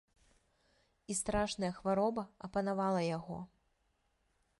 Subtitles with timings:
[1.13, 3.37] І страшная хвароба апанавала яго.